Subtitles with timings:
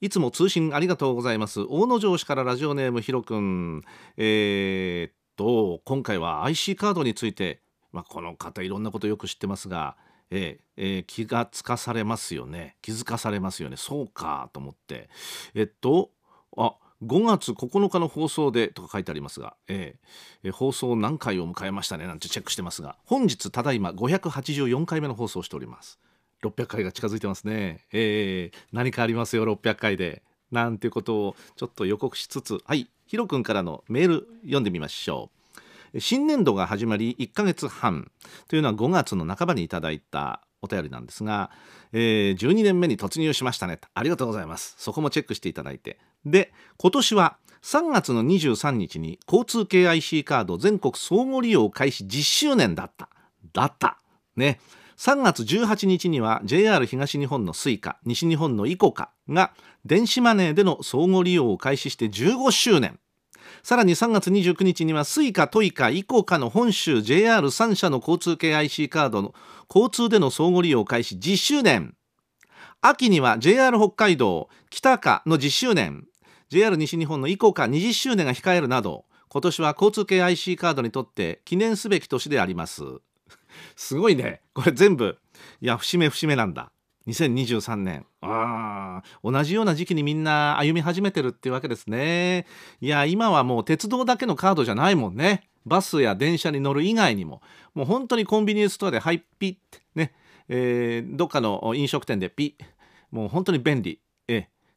[0.00, 1.60] いつも通信ありがとうございます。
[1.68, 3.82] 大野城市からラジオネームひろくん
[4.16, 7.60] えー、っと今回は IC カードについて
[7.92, 9.96] まあ、この方いろんなことよく知ってますが、
[10.30, 12.76] えーえー、気がつかされますよね。
[12.82, 13.76] 気づかされますよね。
[13.76, 15.08] そうかと思って。
[15.54, 16.10] えっと
[16.56, 25.98] あ5月9日の放送でとか書いてありますが、えー、放送何回を迎えましたねなんてチェックしてますが本日ただいま584回目の放送をしております。
[26.42, 30.22] 600回が近づいてますね、えー、何かありますよ600回で。
[30.50, 32.58] なんていうことをちょっと予告しつつ。
[32.64, 32.88] はい。
[33.06, 35.30] ヒロ君からのメール読んでみましょ
[35.94, 36.00] う。
[36.00, 38.10] 新年度が始まり1ヶ月半。
[38.48, 41.50] というのは5月の半ばにいただいたお便りなんですが、
[41.92, 43.80] えー、12年目に突入しましたね。
[43.94, 44.74] ありがとうございます。
[44.78, 45.98] そこもチェックしていただいて。
[46.24, 53.08] で今年は3月の23日に交通系 IC カード全国相互利用開始10周年だった。
[53.52, 53.98] だった。
[54.36, 54.60] ね。
[55.00, 59.54] 3月18日には JR 東日本の Suica 西日本の ICOCA が
[59.86, 63.00] 電子マネーでの相互利用を開始して15周年
[63.62, 69.34] さらに3月29日には Suica、TOICA、ICOCA の本州 JR3 社の交通系 IC カードの
[69.74, 71.94] 交通での相互利用開始10周年
[72.82, 76.04] 秋には JR 北海道北かの10周年
[76.50, 82.82] JR 西日本の ICOCA 20周年が控えるなど今年は交通系 IC カードにとって記念すべき年であります。
[83.76, 84.40] すごいね。
[84.54, 85.18] これ全部
[85.60, 86.72] いや節目節目なんだ。
[87.06, 88.06] 2023年。
[88.20, 92.46] あ同じような時期にみんな歩み始めてるっていうわけですね。
[92.80, 95.48] いや今はもう鉄道だけのカードじゃないもんね。
[95.66, 97.42] バスや電車に乗る以外にも。
[97.74, 100.12] もう本当にコンビニエンスストアでハイピッてね、
[100.48, 102.64] えー、どっかの飲食店でピッ。
[103.10, 104.00] もう本当に便利。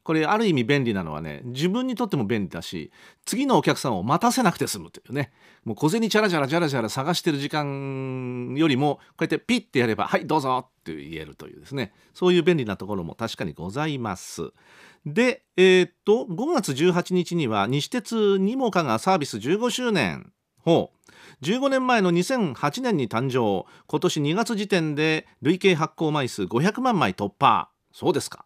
[0.04, 2.92] これある意味便利なのはね自分にとっても便利だし
[3.26, 5.32] 次のお客さんを待たせなくて済むというね。
[5.64, 11.94] もう小銭チャラチャラチャラチャラ探してる時間よりもこうやってピッてやれば「はいどうぞ」って言えるというですね。
[12.14, 14.52] そういう便利なところも確かにございます。
[15.06, 21.04] でえー、っと5月18日には西鉄にもかがサービス15周年ほう
[21.42, 23.70] 15年前の2008年に誕生。
[23.88, 27.70] 今年2月時点で累計発行枚数500万枚突破。
[27.92, 28.46] そうですか。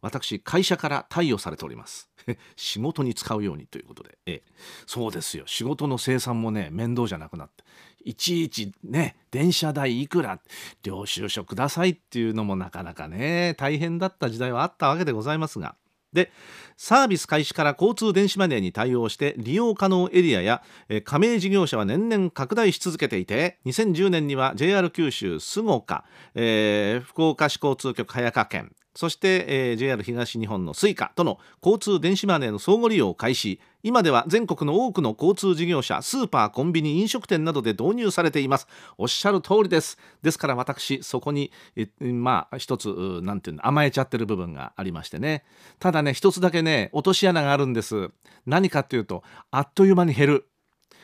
[0.00, 2.10] 私会社から貸与されております。
[2.56, 4.42] 仕事に使うようにということで、ええ、
[4.86, 5.44] そうですよ。
[5.46, 7.64] 仕事の生産もね面倒じゃなくなって。
[8.04, 10.40] いちいちね電車代いくら
[10.84, 15.74] 領収書くださいっていうのもなかなかね大変だった時代はあったわけでございますが。
[16.12, 16.32] で
[16.76, 33.60] サービス開始から交通電子マネーに対応して利用可能エリアや、え加盟事業者は年々拡大し続けていて2010年には JR 九州スゴカ、えー、福岡市交通局早川県そして、えー、JR 東日本の Suica との交通電子マネーの相互利用を開始。
[33.82, 38.66] 今では全国の多くの交通事業者スーパーコンビニ飲食店などで導入されています。
[38.96, 39.98] おっしゃる通りです。
[40.22, 45.44] ですから私そこにえまあ一つなんていうの甘えちゃってる部分がありましてね。
[45.78, 48.10] ただね一つだけね落とし穴があるんです。
[48.46, 50.48] 何かっていうとあっという間に減る。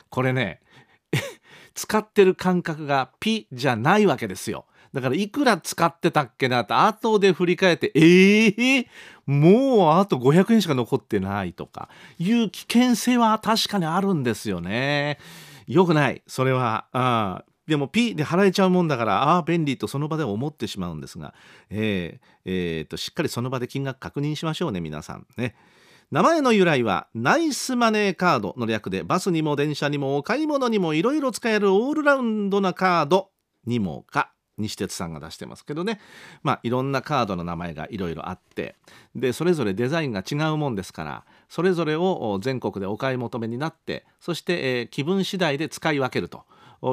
[0.09, 0.61] これね
[1.75, 4.65] 使ってる感覚がピじゃないわけですよ。
[4.93, 8.87] だからいくら使ってたっけなって後で振り返ってええー、
[9.27, 11.89] もうあと500円しか残ってないとか
[12.19, 15.19] いう危険性は確かにあるんですよね。
[15.67, 16.23] よくない。
[16.27, 21.33] それはあでもピで払えちゃうもんだからああ便利とその場で思ってしまうんですが、
[21.71, 25.27] えーえー、としっかりその場で金額確認しましょうね皆さん。
[25.37, 25.55] ね。
[26.11, 33.31] 名前の由来はナイスマネーカードの略でバスにも電車にもお買い物にもいろいろ使えるオールラウンドなカード
[33.65, 34.33] にもか。
[34.59, 36.01] 西鉄さんが出してますけどね
[36.43, 38.77] まあいろんなカードの名前がいろいろあって
[39.15, 46.45] でそれぞれデザインが違うもんですからそれぞれを全国でお買い求めになってそして、えー、気分次第で使い分けると。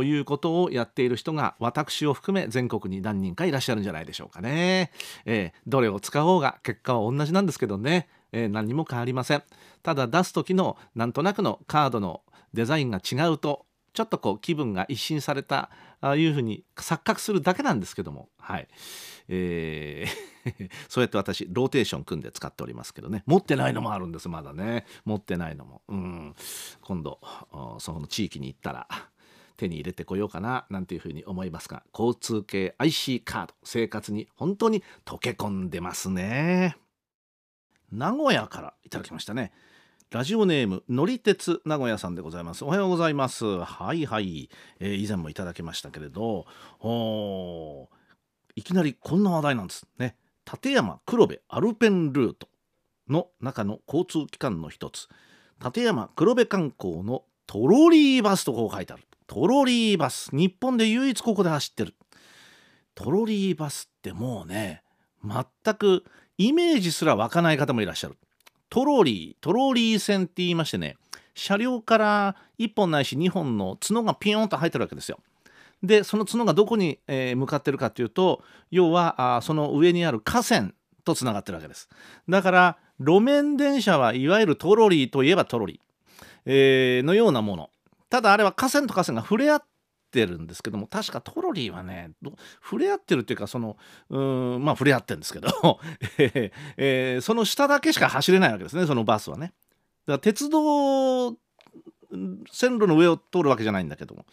[0.03, 4.91] いうことをやっている人が私を含め全国に何人かいらっしゃるんじゃないでしょうかね。
[5.25, 9.41] えー、どれを使おうが結果は同じなんですけどね、えー、何も変わりません。
[9.81, 12.21] ただ出す時のなんとなくのカードの
[12.53, 15.69] デザインが違うとちょっとこう気分が一新された
[16.01, 18.29] あいうふうに錯覚するだけなんですけども。
[18.37, 18.67] はい、
[19.27, 20.39] えー
[20.87, 23.23] そうやって私ローテーション組んで使っておりますけどね。
[23.25, 24.85] 持ってないのもあるんですまだね。
[25.05, 25.81] 持ってないのも。
[25.87, 26.35] うん。
[26.81, 27.19] 今度
[27.79, 28.87] その地域に行ったら
[29.57, 31.83] 手に入れてこようかななんていうふうに思いますが。
[31.93, 33.53] 交通系 IC カード。
[33.63, 36.77] 生活に本当に溶け込んでますね。
[37.91, 39.51] 名古屋からいただきましたね。
[40.11, 42.65] ラジオネームのりてつ名古屋さんでございます。
[42.65, 43.45] おはようございます。
[43.45, 46.47] はいはい、えー、以前もいただきましたけれど。
[48.55, 49.85] いきなりこんな話題なんです。
[49.99, 50.15] ね。
[50.51, 52.47] 立山黒部アルペンルート
[53.07, 55.09] の中の交通機関の一つ。
[55.63, 59.03] 立山黒部観光のトロリーバスとこう書いてある。
[59.27, 60.35] トロリーバス。
[60.35, 61.93] 日本で唯一ここで走ってる。
[62.95, 64.81] トロリーバスってもうね
[65.23, 66.03] 全く
[66.39, 68.17] イメージすら湧かない方もいらっしゃる。
[68.69, 70.97] トロリートロリー線って言いましてね
[71.33, 75.19] 車両から1本ないし2本の角がピヨンと入ってるわけですよ。
[75.81, 80.71] でその角がどこに、向かってるかっていうと要はその上にある河川
[81.05, 81.87] とつながってるわけです。
[82.27, 85.79] だから路面電車はいわゆるトロリーといえばトロリー、
[86.45, 87.69] えー、のようなもの。
[88.09, 89.63] ただあれは河川と河川が触れ合っ
[90.09, 92.11] てるんですけども確かトロリーはね
[92.63, 93.77] 触れ合ってるっていうかその
[94.09, 94.17] う
[94.57, 95.79] んまあ触れ合ってるんですけど、
[96.77, 99.53] えー、その下だけしか走れないわけですねそのバスはね。
[100.05, 101.31] だから鉄道
[102.51, 104.25] 線路の上を通るわけじゃないんだけども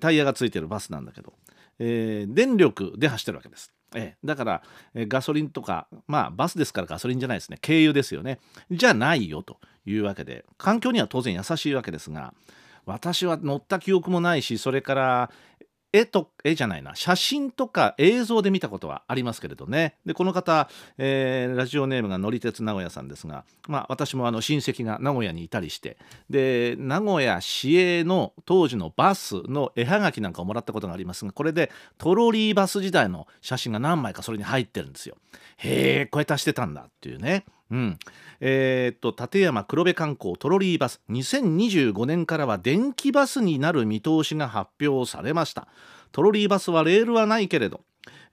[0.00, 1.32] タイヤがついてるバスなんだけど、
[1.78, 3.72] えー、電力で走ってるわけです。
[3.94, 4.62] えだから、
[4.94, 8.38] えガソリンとかまあバスですからガソリンじゃないですね軽油ですよね
[8.70, 12.32] じゃないよというわけで環境には当然優しいわけですが
[12.86, 15.30] 私は乗った記憶もないしそれから
[15.92, 25.98] 絵と絵じゃないな写真とか映像で見たことはありますけれどねでこの方、えー、ラジオネームがのり鉄名古屋さんですが、まあ、私もあの親戚が名古屋にいたりして
[26.30, 35.16] で名古屋市営の当時のバスの絵はがきなんかをもらったことがありますがこれでトロリーバス時代の写真が何枚かそれに入ってるんですよ。
[35.58, 37.44] へえこうやってしてたんだっていうね。
[37.72, 37.98] うん、
[38.40, 41.00] えー、っと立山黒部観光トロリーバス。
[41.10, 45.66] 2025年からは電気バスになる見通しが発表されました。
[46.12, 47.80] トロリーバスはレールはないけれど、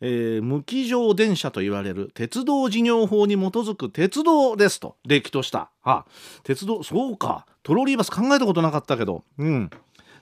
[0.01, 6.05] えー、無機乗電車と言われる鉄道事業法に基づく鉄道ですとれっきとした、はあ、
[6.43, 7.45] 鉄道そうか。
[7.63, 9.23] トロリーバス考えたことなかったけど。
[9.37, 9.69] うん。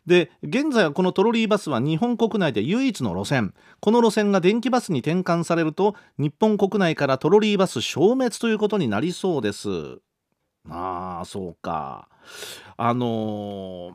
[0.07, 3.53] で現在はこのトロリーバスは日本国内で唯一の路線。
[3.81, 9.69] この路線が電気バスに転換されると日本国内からトロリーバス消滅ということになりそうです。
[10.69, 12.07] ああそうか。
[12.77, 13.93] あのー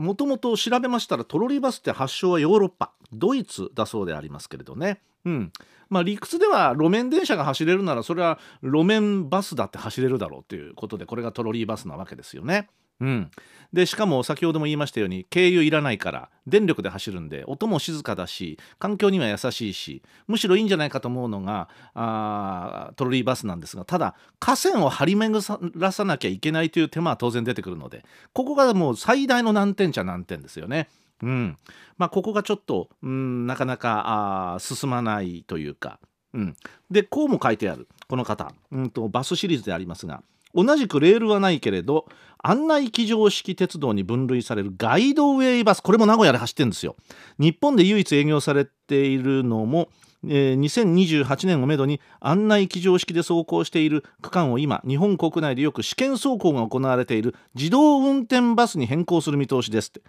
[0.00, 2.92] もともと調べましたらトロリーバスって発祥はヨーロッパ。
[3.12, 5.02] ドイツだそうでありますけれどね。
[5.26, 5.52] うん。
[5.90, 12.70] まあ理屈では路面電車が走れるならそれは路面バスだって走れるだろうということでこれがトロリーバスなわけですよね。
[13.00, 13.30] うん、
[13.72, 25.42] でしかも先ほども言いましたように軽油いらないから電力で走るんで音も静かだし環境には優しいしむしろいいんじゃないかと思うのがあトロリーバスなんですがただ河川を張り巡
[25.76, 30.88] らさなきゃいけないという手間は当然出てくるのでここがもう最大の難点っちゃ難点ですよね。
[31.22, 31.56] うん。
[31.98, 36.00] まあ、ここがちょっと、うん、なかなかあ進まないというか、
[36.32, 36.56] うん、
[36.90, 37.88] でこうも書いてある。
[38.08, 40.22] この方、うんとバスシリーズでありますが
[40.54, 42.06] 同じくレールはないけれど
[42.42, 46.96] 案内機乗式鉄道に分類されるガイドウェイバスこれも名古屋で走ってるんですよ。
[47.38, 49.88] 日本で唯一営業されているのも
[50.26, 60.02] えー、2028年をめどに案内機乗式で走行している区間を今日本国内でよく試験走行が行われている自動運転バスに変更する見通しですって。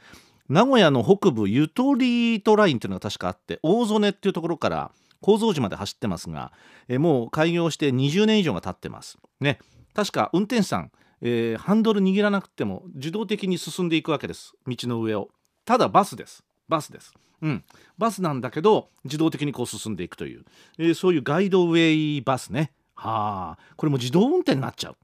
[0.50, 4.92] 名古屋の北部ゆとりートラインっていうのが確かあって大曽根っていうところから
[5.22, 6.52] 構造寺まで走ってますが、
[6.90, 9.18] えー、もう開業して20年以上が経ってます。
[9.40, 9.60] ね。
[9.94, 14.54] 確か運転手さん、えー、ハンドル握らなくても自動的に進んでいくわけです。
[14.68, 15.30] 道の上を。
[15.66, 16.44] ただバスです。
[16.68, 17.14] バスです。
[17.42, 17.64] うん、
[17.98, 20.46] バスなんだけど自動的にこう進んでいくという、
[20.78, 22.72] えー、そういうガイドウェイバスね。
[22.96, 23.74] はあ。
[23.78, 24.98] これも自動運転になっちゃう。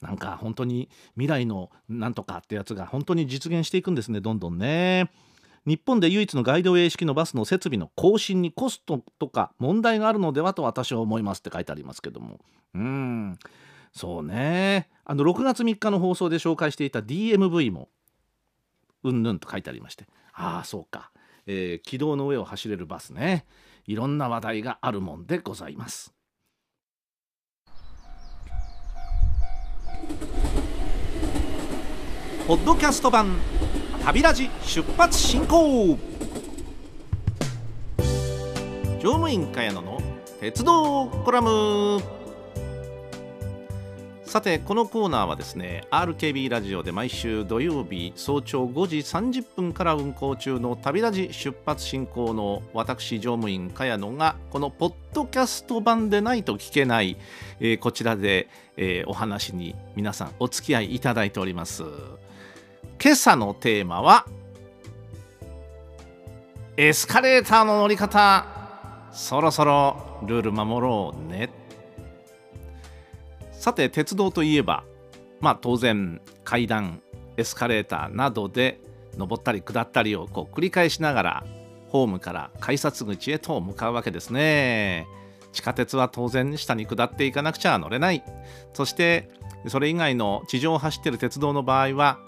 [0.00, 4.20] なんか本当に未来のなんとかってやつが本当に実現していくんですね。
[4.20, 5.10] どんどんね。
[5.66, 12.40] 日本で唯一のガイドウェイ式のバスの設備の更新にコストとか問題があるのではと私は思いますって書いてありますけども。
[12.74, 13.38] うん。
[13.92, 14.88] そうね。
[15.04, 17.88] あの6月3日の放送で紹介していた DMV も
[19.02, 20.06] うんぬんと書いてありまして。
[20.32, 21.10] ああそうか、
[21.46, 23.46] えー、軌道の上を走れるバスね。
[23.86, 26.14] いろんな話題があるもんでございます。
[32.46, 33.36] ポッドキャスト版
[34.04, 35.98] 旅ラジ出発進行。
[39.00, 39.98] 乗務員茅野の
[40.40, 42.19] 鉄道コラム。
[44.30, 57.16] さてこのコーナーはですね RKB ラジオで毎週土曜日早朝5時30分から運行中の旅ラジ出発進行の私乗務員茅野がこのポッドキャスト版でないと聞けない、
[57.58, 58.46] えー、こちらで、
[58.76, 61.82] えー、お話に皆さんお付き合いいただいております。
[63.02, 64.26] 今朝のテーマは
[66.76, 68.46] エスカレーターの乗り方。
[69.10, 71.59] そろそろルール守ろうね。
[73.60, 74.84] さて鉄道といえば
[75.38, 77.02] まあ当然階段
[77.36, 78.80] エスカレーターなどで
[79.18, 81.46] 登ったり下ったりをこう繰り返しながら
[81.88, 85.06] ホームから改札口へと向かうわけですね。
[85.52, 88.24] 地下鉄は当然下に下っていかなくちゃ乗れない。
[88.72, 89.28] そして
[89.66, 92.18] それ以外の地上を走ってる鉄道の場合は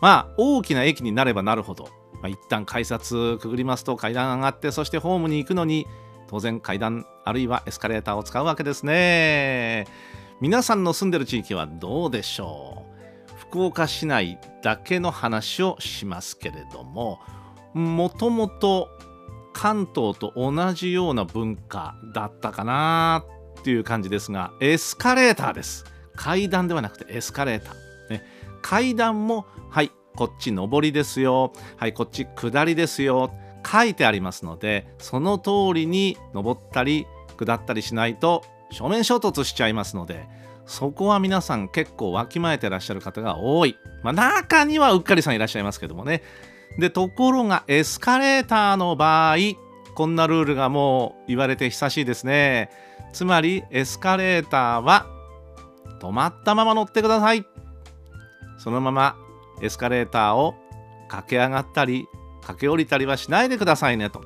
[0.00, 5.86] まあ大きな駅になればなるほど、まあ、一旦改札くぐりますと階段上がってそしてホームに行くのに
[6.26, 9.86] 当然階段あるいはエスカレーターを使うわけですね。
[10.40, 12.86] 皆さんの住んでる地域はどうでしょ
[13.36, 13.38] う？
[13.38, 17.18] 福岡市内だけの話をしますけれども
[17.74, 18.88] もともと
[19.52, 23.26] 関東と同じような文化だったかな
[23.60, 25.84] っていう感じですがエスカレーターです。
[26.16, 27.74] 階段ではなくてエスカレーター、
[28.08, 28.24] ね、
[28.62, 31.52] 階段もはいこっち上りですよ。
[31.76, 33.30] はいこっち下りですよ。
[33.70, 37.06] 書いてありますのでその通りに登ったり
[37.36, 40.26] 下ったりしないと正面衝突しちゃいますので
[40.66, 46.22] そこは皆さん結構わきまえてらっしゃる方が多い、まあ、中にはうっかりさんいらっしゃいますけどもね。
[46.78, 49.36] でところがエスカレーターの場合
[49.96, 52.70] こんなルールがもう言われて久しいですね。
[53.12, 55.06] つまりエスカレーターは
[56.00, 57.44] 止まったまま乗ってください。
[58.56, 59.16] そのまま
[59.60, 60.54] エスカレーターを
[61.08, 62.06] 駆け上がったり
[62.42, 64.22] 駆け下りたりはしないでくださいねと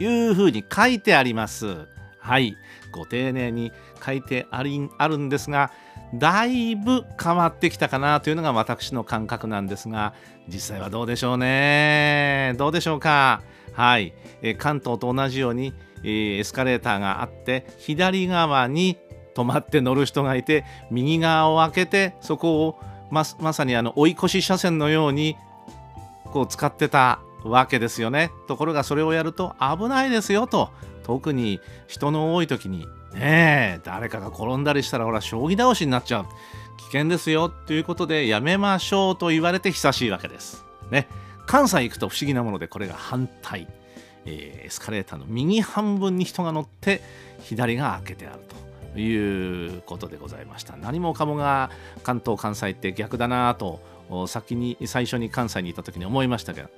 [0.00, 1.86] いうふうに書いてあります。
[2.28, 2.58] はい。
[2.92, 3.72] ご丁寧に
[4.04, 5.72] 書いてありあるんですが
[6.14, 10.14] だいぶ変わってきたかなというのが私の感覚なんですが
[10.46, 12.54] 実際はどうでしょうね。
[12.58, 13.42] どうでしょうか。
[13.72, 18.98] はい、え関東と同じように、えエスカレーターがあって左側に
[19.34, 22.80] 止まって乗る人がいて右側を開けてそこを
[23.10, 25.36] ままさにあの追い越し車線のように
[26.24, 28.30] こう使ってたわけですよね。
[28.48, 30.70] ところがそれをやると危ないですよと。
[31.08, 32.80] 特に人の多い時に
[33.14, 36.26] ねえ誰かが転んだりしたらほら将棋倒しになっちゃう。
[36.76, 37.48] 危険ですよ。
[37.48, 40.66] ということでやめましょうと言われて久しいわけです。
[40.90, 41.08] ね、
[41.46, 43.66] 関西行くと不思議なものでこれが反対、
[44.26, 47.00] えー、エスカレーターの右半分に人が乗って
[47.42, 48.40] 左が開けてある
[48.94, 50.76] ということでございました。
[50.76, 51.70] 何もかもが
[52.02, 53.80] 関東関西って逆だなと
[54.26, 56.68] 先に最初に関西にいた時に思いましたけど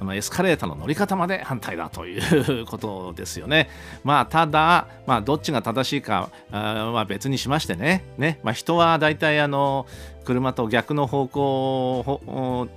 [0.00, 2.18] あのエスカレーターの乗り方まで反対だとい
[2.62, 3.68] うことですよね。
[4.04, 9.86] まあただ、まあ、どっちが正しいかは別にしましてねね、まあ、人は大体あの
[10.24, 12.68] 車と逆の方向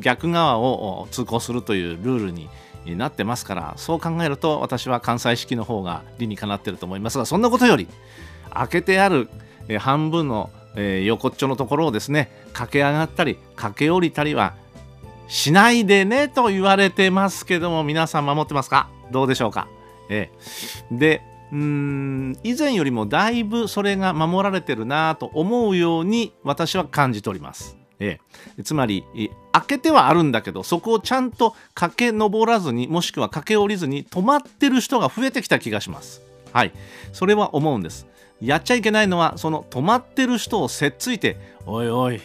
[0.00, 2.48] 逆側を通行するというルールに
[2.96, 7.88] なってますからそう考えると私は関西式の方が理にかなってると思いますがそんなことより
[8.52, 9.28] 開けてある
[9.78, 14.54] 半分のえー、横っちょのところをですね駆け上がったり駆け下りたりは
[15.28, 18.88] しないでねと言われてますけども皆さん守ってますか？
[19.10, 19.68] どうでしょうか、
[20.08, 27.76] えー、でうん以前よりもだいぶそれが守られてるなと思うように私は感じております。
[28.00, 28.18] え
[28.58, 29.04] え、つまり
[29.52, 36.22] 開けてはあるんだけどそこをちゃんと駆け上らずにもしくは駆け下りずに止まってる人が増えてきた気がします。
[36.52, 36.72] はい
[37.12, 38.06] それは思うんです。
[38.42, 42.20] やっちゃいけないのはその止まってる人をせっついて「おいおい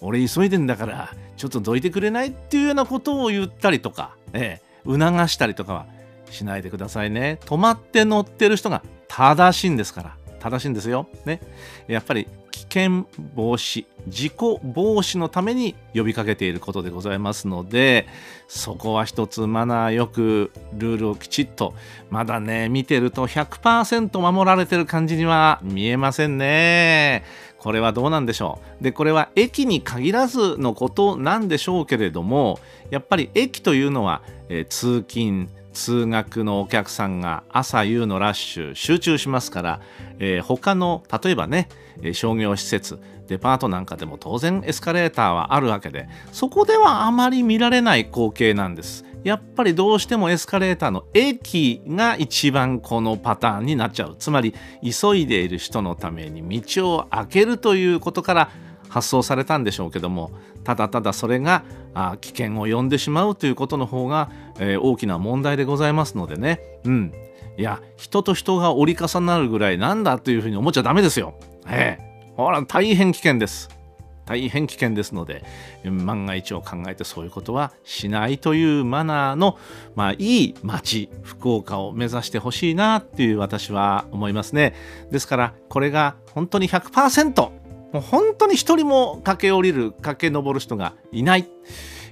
[0.00, 5.86] 俺急いでんだからちょっとどいてくれない?」っていうようなことを言ったりとか、ええ、促したりとかは
[6.30, 11.08] しないでくださいね止まって乗ってる人が正しいんですから正しいんですよ。
[11.24, 11.40] ね、
[11.88, 12.28] やっぱり
[12.68, 18.06] 険防止事故防止のために呼びかけていることでございますので
[18.48, 21.74] そこは一つマナーよくルールをきちっと
[22.10, 27.24] まだね見てると100%守られてる感じには見えませんね。
[27.58, 39.80] これはどうなんでしょうでこれは駅に限らずのことなんでしょうけれどもやっぱり駅というのは、えー、通勤通学のお客さんが朝夕のラッシュ集中しますから、
[40.18, 41.68] えー、他の例えばね
[42.14, 49.04] 商業施設デパートなんかでも当然エスカレーターはあるわけでそこではあまり見られない光景なんです。
[49.22, 54.14] やっぱりどうしてもエスカレーターの駅が一番このパターンになっちゃう。
[54.16, 58.50] つまり急いでいる人のために道を開けるということから
[58.88, 60.30] 発想されたんでしょうけども
[60.64, 61.64] ただただそれが
[61.94, 67.12] あ危険を呼んでしまうということの方が、えー、大きな問題でございますのでねうん
[67.58, 71.34] いや人と人が折り重なるぐらいなんだというふうに思っちゃダメですよ。
[71.66, 73.70] ええほら大変危険です。
[74.26, 75.44] 大変危険ですので
[75.84, 79.56] 万が一を考えてそういうことはしないというマナーの、
[79.94, 84.74] まあ、いい街福岡を目指してほしいなっていう私は思いますね
[85.12, 87.50] ですからこれが本当に100%
[87.92, 91.48] もう本当に一人も駆け下りる駆け上る人がいない、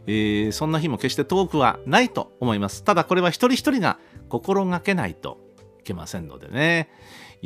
[0.07, 2.85] えー、そんな日も決して遠くはないと思います。
[2.85, 5.39] ただこれは一人一人が心がけないと
[5.81, 6.89] いけませんのでね。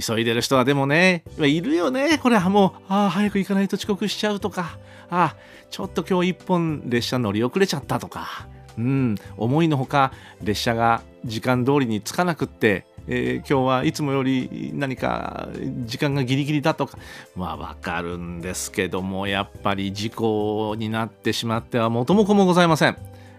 [0.01, 2.19] 急いでる人はでもねいるよね。
[2.19, 4.79] これはもうああ早く行かないと遅刻しちゃうとか。
[5.11, 5.37] ああ
[5.71, 8.47] ちょっと今日一本列車乗り遅れちゃったとか。
[8.77, 9.17] うん。
[9.37, 15.49] 思いのほか列車が時間通りに着かなくってえー、今日はいつもより何か
[15.87, 16.99] 時間がギリギリだとか。
[17.35, 22.97] まあわかるんですけどもやっぱり事故になってしまっては元も子もございません。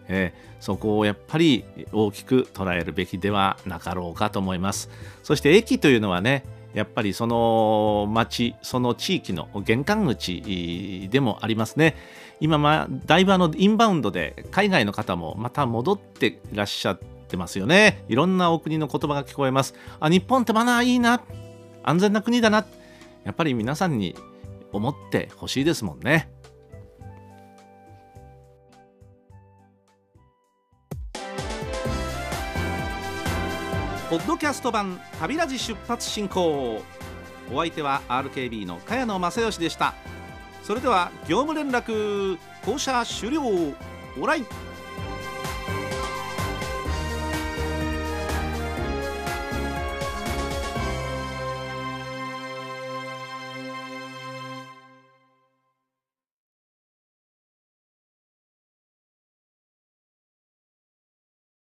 [0.08, 4.90] えー、そこをやっぱり大きく捉えるべきではなかろうかと思います。
[5.22, 11.96] そして駅というのはねやっぱりその町その地域の玄関口でもありますね。
[12.40, 18.04] 今まだいぶあのインバウンドで海外の方もまた戻っていらっしゃってってますよね。
[18.10, 19.76] いろんなお国の言葉が聞こえます。
[20.00, 21.22] あ日本ってマナーいいな。
[21.84, 22.66] 安全な国だな。
[23.24, 24.16] やっぱり皆さんに
[24.74, 26.32] 思ってほしいですもんね。
[34.10, 36.82] ポッドキャスト版旅ラジ出発進行。
[37.52, 39.94] お相手は RKB の茅野正義でした。
[40.64, 43.42] それでは業務連絡降車終了。
[44.20, 44.69] オライ。